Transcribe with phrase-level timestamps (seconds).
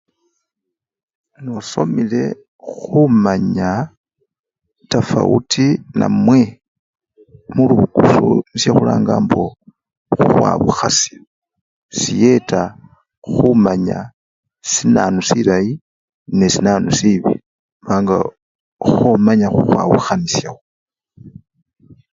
[1.43, 2.23] Nosomele
[2.75, 3.71] khumanya
[4.91, 5.65] tafauti
[5.99, 6.39] namwe
[10.15, 11.17] khukhwawukhasha
[11.99, 12.61] siyeta
[13.31, 13.97] khumanya
[14.71, 15.71] sinanu silayi
[16.37, 17.41] ne sinanu sibii
[17.83, 18.17] khubanga
[18.85, 20.59] khomanya khukhwawukhanishawo.